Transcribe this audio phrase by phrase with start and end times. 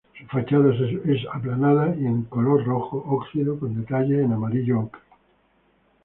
[0.19, 0.73] Su fachada
[1.05, 5.01] es aplanada y en color rojo "óxido" con detalles en amarillo ocre.